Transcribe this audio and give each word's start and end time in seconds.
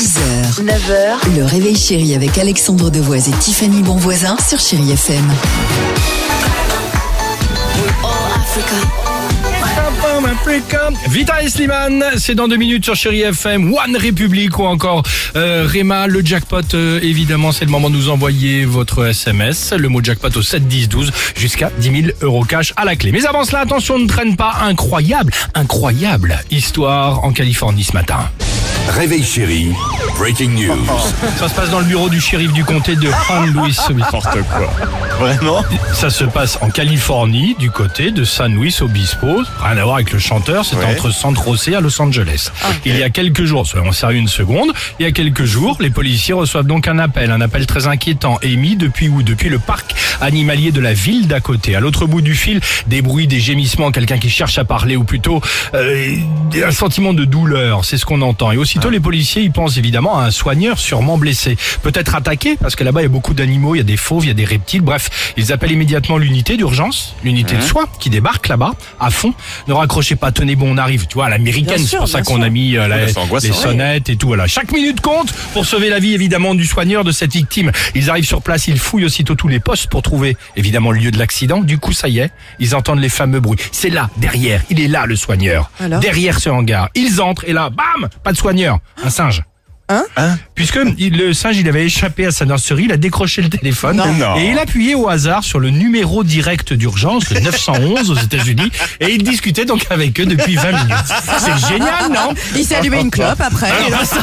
6h, 0.00 0.64
9h, 0.64 1.36
le 1.36 1.44
réveil 1.44 1.76
chéri 1.76 2.14
avec 2.14 2.38
Alexandre 2.38 2.88
Devoise 2.88 3.28
et 3.28 3.32
Tiffany 3.32 3.82
Bonvoisin 3.82 4.34
sur 4.38 4.58
Chéri 4.58 4.92
FM. 4.92 5.30
Vita 11.10 11.42
et 11.42 11.50
Slimane, 11.50 12.02
c'est 12.16 12.34
dans 12.34 12.48
deux 12.48 12.56
minutes 12.56 12.84
sur 12.84 12.94
Chéri 12.94 13.20
FM, 13.20 13.74
One 13.74 13.94
République 13.94 14.58
ou 14.58 14.64
encore 14.64 15.02
euh, 15.36 15.66
Réma, 15.68 16.06
le 16.06 16.24
jackpot, 16.24 16.62
euh, 16.72 16.98
évidemment, 17.02 17.52
c'est 17.52 17.66
le 17.66 17.70
moment 17.70 17.90
de 17.90 17.96
nous 17.96 18.08
envoyer 18.08 18.64
votre 18.64 19.08
SMS, 19.08 19.74
le 19.76 19.90
mot 19.90 20.02
jackpot 20.02 20.34
au 20.34 20.40
7 20.40 20.66
10 20.66 20.88
12 20.88 21.12
jusqu'à 21.36 21.70
10 21.78 22.02
000 22.04 22.16
euros 22.22 22.44
cash 22.44 22.72
à 22.76 22.86
la 22.86 22.96
clé. 22.96 23.12
Mais 23.12 23.26
avant 23.26 23.44
cela, 23.44 23.60
attention, 23.60 23.98
ne 23.98 24.06
traîne 24.06 24.34
pas, 24.36 24.54
incroyable, 24.62 25.30
incroyable 25.54 26.38
histoire 26.50 27.22
en 27.22 27.32
Californie 27.32 27.84
ce 27.84 27.92
matin. 27.92 28.30
Réveil 28.88 29.22
chéri, 29.22 29.68
breaking 30.18 30.50
news. 30.50 30.76
Ça 31.38 31.48
se 31.48 31.54
passe 31.54 31.70
dans 31.70 31.78
le 31.78 31.84
bureau 31.84 32.08
du 32.08 32.20
shérif 32.20 32.52
du 32.52 32.64
comté 32.64 32.96
de 32.96 33.08
San 33.26 33.46
Luis 33.46 33.76
Obispo. 33.88 34.18
Vraiment 35.18 35.62
Ça 35.94 36.10
se 36.10 36.24
passe 36.24 36.58
en 36.60 36.70
Californie, 36.70 37.54
du 37.58 37.70
côté 37.70 38.10
de 38.10 38.24
San 38.24 38.52
Luis 38.54 38.76
Obispo. 38.80 39.42
Rien 39.62 39.76
à 39.78 39.82
voir 39.84 39.96
avec 39.96 40.12
le 40.12 40.18
chanteur, 40.18 40.64
c'est 40.64 40.76
Ouais. 40.76 40.84
entre 40.86 41.10
San 41.12 41.34
José 41.36 41.74
à 41.76 41.80
Los 41.80 42.00
Angeles. 42.00 42.50
Il 42.84 42.96
y 42.96 43.02
a 43.02 43.10
quelques 43.10 43.44
jours, 43.44 43.66
soyons 43.66 43.92
sérieux 43.92 44.18
une 44.18 44.28
seconde, 44.28 44.70
il 44.98 45.04
y 45.04 45.06
a 45.08 45.12
quelques 45.12 45.44
jours, 45.44 45.76
les 45.80 45.90
policiers 45.90 46.34
reçoivent 46.34 46.66
donc 46.66 46.88
un 46.88 46.98
appel, 46.98 47.30
un 47.30 47.40
appel 47.40 47.66
très 47.66 47.86
inquiétant, 47.86 48.38
émis 48.42 48.76
depuis 48.76 49.08
où? 49.08 49.22
Depuis 49.22 49.48
le 49.50 49.58
parc 49.58 49.94
animalier 50.20 50.72
de 50.72 50.80
la 50.80 50.92
ville 50.94 51.28
d'à 51.28 51.40
côté. 51.40 51.76
À 51.76 51.80
l'autre 51.80 52.06
bout 52.06 52.20
du 52.22 52.34
fil, 52.34 52.60
des 52.86 53.02
bruits, 53.02 53.26
des 53.26 53.40
gémissements, 53.40 53.90
quelqu'un 53.92 54.18
qui 54.18 54.30
cherche 54.30 54.58
à 54.58 54.64
parler, 54.64 54.96
ou 54.96 55.04
plutôt 55.04 55.40
euh, 55.74 56.16
un 56.66 56.70
sentiment 56.72 57.12
de 57.14 57.24
douleur, 57.24 57.84
c'est 57.84 57.96
ce 57.98 58.04
qu'on 58.04 58.20
entend. 58.22 58.52
Et 58.52 58.56
aussitôt, 58.80 58.90
les 58.90 59.00
policiers, 59.00 59.42
ils 59.42 59.52
pensent 59.52 59.76
évidemment 59.76 60.18
à 60.18 60.24
un 60.24 60.30
soigneur 60.30 60.78
sûrement 60.78 61.18
blessé, 61.18 61.56
peut-être 61.82 62.14
attaqué, 62.14 62.56
parce 62.58 62.76
que 62.76 62.82
là-bas, 62.84 63.00
il 63.00 63.04
y 63.04 63.06
a 63.06 63.10
beaucoup 63.10 63.34
d'animaux, 63.34 63.74
il 63.74 63.78
y 63.78 63.80
a 63.82 63.84
des 63.84 63.98
fauves, 63.98 64.24
il 64.24 64.28
y 64.28 64.30
a 64.30 64.34
des 64.34 64.46
reptiles, 64.46 64.80
bref, 64.80 65.34
ils 65.36 65.52
appellent 65.52 65.72
immédiatement 65.72 66.16
l'unité 66.16 66.56
d'urgence, 66.56 67.14
l'unité 67.22 67.56
de 67.56 67.60
soins, 67.60 67.84
qui 67.98 68.08
débarque 68.08 68.48
là-bas, 68.48 68.72
à 68.98 69.10
fond. 69.10 69.34
Ne 69.68 69.74
raccrochez 69.74 70.16
pas, 70.16 70.32
tenez 70.32 70.56
bon, 70.56 70.72
on 70.72 70.78
arrive, 70.78 71.06
tu 71.06 71.14
vois, 71.14 71.26
à 71.26 71.28
l'américaine, 71.28 71.78
c'est 71.86 71.98
pour 71.98 72.08
ça 72.08 72.22
qu'on 72.22 72.40
a 72.40 72.48
mis 72.48 72.76
euh, 72.78 72.88
la- 72.88 73.04
les 73.06 73.12
Ouais. 73.50 73.52
sonnettes 73.52 74.08
et 74.08 74.16
tout, 74.16 74.28
voilà. 74.28 74.46
Chaque 74.46 74.72
minute 74.72 75.02
compte 75.02 75.30
pour 75.52 75.66
sauver 75.66 75.90
la 75.90 75.98
vie, 75.98 76.14
évidemment, 76.14 76.54
du 76.54 76.64
soigneur, 76.64 77.04
de 77.04 77.12
cette 77.12 77.32
victime. 77.34 77.72
Ils 77.94 78.08
arrivent 78.08 78.24
sur 78.26 78.40
place, 78.40 78.66
ils 78.66 78.78
fouillent 78.78 79.04
aussitôt 79.04 79.34
tous 79.34 79.48
les 79.48 79.60
postes 79.60 79.88
pour 79.90 80.00
trouver, 80.00 80.38
évidemment, 80.56 80.90
le 80.90 81.00
lieu 81.00 81.10
de 81.10 81.18
l'accident. 81.18 81.60
Du 81.60 81.76
coup, 81.78 81.92
ça 81.92 82.08
y 82.08 82.20
est, 82.20 82.30
ils 82.58 82.74
entendent 82.74 83.00
les 83.00 83.08
fameux 83.10 83.40
bruits. 83.40 83.58
C'est 83.72 83.90
là, 83.90 84.08
derrière, 84.16 84.62
il 84.70 84.80
est 84.80 84.88
là, 84.88 85.04
le 85.06 85.16
soigneur. 85.16 85.70
Alors 85.80 86.00
derrière 86.00 86.38
ce 86.40 86.48
hangar. 86.48 86.88
Ils 86.94 87.20
entrent 87.20 87.44
et 87.46 87.52
là, 87.52 87.68
bam, 87.70 88.08
pas 88.22 88.32
de 88.32 88.36
soigneur. 88.38 88.59
Un 88.68 89.10
singe. 89.10 89.44
Hein 89.90 90.04
Hein 90.16 90.38
Puisque 90.54 90.78
il- 90.98 91.16
le 91.18 91.34
singe, 91.34 91.56
il 91.58 91.68
avait 91.68 91.84
échappé 91.84 92.24
à 92.26 92.30
sa 92.30 92.44
nurserie, 92.46 92.84
il 92.84 92.92
a 92.92 92.96
décroché 92.96 93.42
le 93.42 93.48
téléphone 93.48 93.96
Non. 93.96 94.12
Non. 94.14 94.36
et 94.36 94.50
il 94.50 94.58
appuyait 94.58 94.94
au 94.94 95.08
hasard 95.08 95.42
sur 95.44 95.58
le 95.58 95.70
numéro 95.70 96.22
direct 96.24 96.72
d'urgence, 96.72 97.28
le 97.30 97.40
911 97.40 98.10
aux 98.10 98.14
États-Unis, 98.14 98.70
et 99.00 99.10
il 99.12 99.22
discutait 99.24 99.64
donc 99.64 99.84
avec 99.90 100.18
eux 100.20 100.26
depuis 100.26 100.54
20 100.56 100.72
minutes. 100.72 100.94
C'est 101.38 101.68
génial, 101.68 102.10
non? 102.12 102.34
Il 102.56 102.64
s'est 102.64 102.76
allumé 102.76 103.00
une 103.00 103.10
clope 103.10 103.40
après. 103.40 103.70
alors, 103.70 103.98
pas 104.00 104.04
ça. 104.04 104.20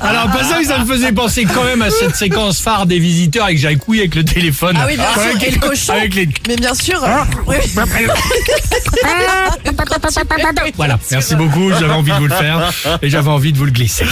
Alors, 0.00 0.26
pas 0.30 0.44
ça, 0.44 0.56
mais 0.58 0.64
ça 0.64 0.78
me 0.78 0.84
faisait 0.86 1.12
penser 1.12 1.44
quand 1.44 1.64
même 1.64 1.82
à 1.82 1.90
cette 1.90 2.16
séquence 2.16 2.60
phare 2.60 2.86
des 2.86 2.98
visiteurs 2.98 3.44
avec 3.44 3.58
Jacques 3.58 3.78
Couille 3.78 4.00
avec 4.00 4.14
le 4.16 4.24
téléphone. 4.24 4.76
Ah 4.80 4.86
oui, 4.88 4.96
bien 4.96 5.12
sûr, 5.12 5.22
Avec- 5.22 5.42
et 5.46 5.50
le 5.52 5.58
cochon. 5.60 5.92
Avec 5.92 6.14
les... 6.14 6.28
Mais 6.48 6.56
bien 6.56 6.74
sûr. 6.74 7.00
oui. 7.46 7.56
Voilà, 10.76 10.98
merci 11.10 11.34
beaucoup, 11.34 11.70
j'avais 11.70 11.92
envie 11.92 12.10
de 12.12 12.16
vous 12.16 12.26
le 12.26 12.34
faire 12.34 12.70
et 13.02 13.10
j'avais 13.10 13.30
envie 13.30 13.52
de 13.52 13.58
vous 13.58 13.64
le 13.64 13.70
glisser. 13.70 14.04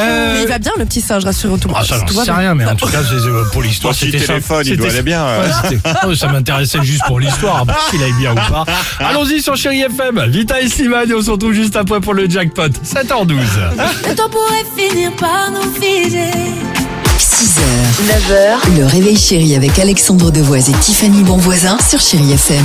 Euh, 0.00 0.32
Mais 0.34 0.42
il 0.42 0.48
va 0.48 0.58
bien 0.58 0.72
le 0.78 0.84
petit 0.84 1.00
singe, 1.00 1.24
rassure 1.24 1.58
tout. 1.58 1.70
Ah, 1.74 1.84
ça, 1.84 1.96
j'en 2.12 2.24
sais 2.24 2.32
rien, 2.32 2.54
mais 2.54 2.64
en 2.66 2.74
tout 2.74 2.86
cas, 2.86 2.98
c'est, 3.02 3.14
euh, 3.14 3.44
pour 3.52 3.62
l'histoire, 3.62 3.94
c'était 3.94 4.18
ça. 4.18 4.26
téléphone, 4.26 4.62
il 4.64 4.70
C'était 4.70 4.76
doit 4.76 4.88
aller 4.90 5.02
bien, 5.02 5.24
euh. 5.24 6.14
Ça 6.14 6.28
m'intéressait 6.28 6.82
juste 6.82 7.02
pour 7.06 7.20
l'histoire, 7.20 7.64
s'il 7.90 8.02
aille 8.02 8.12
bien 8.18 8.32
ou 8.32 8.34
pas. 8.34 8.64
Allons-y 9.00 9.40
sur 9.42 9.56
Chéri 9.56 9.82
FM, 9.82 10.24
Vita 10.28 10.60
et 10.60 10.68
Slimane, 10.68 11.10
et 11.10 11.14
on 11.14 11.22
se 11.22 11.30
retrouve 11.30 11.52
juste 11.52 11.76
après 11.76 12.00
pour 12.00 12.14
le 12.14 12.28
jackpot. 12.28 12.68
7h12. 12.68 13.36
Le 14.08 14.14
temps 14.14 14.28
pourrait 14.28 14.64
finir 14.76 15.10
par 15.16 15.50
nous 15.50 15.72
figer. 15.80 16.30
6h, 17.18 17.60
9h, 18.06 18.78
le 18.78 18.86
réveil 18.86 19.16
chéri 19.16 19.54
avec 19.54 19.78
Alexandre 19.78 20.30
Devoise 20.30 20.68
et 20.70 20.72
Tiffany 20.74 21.22
Bonvoisin 21.22 21.78
sur 21.88 22.00
Chéri 22.00 22.32
FM. 22.32 22.64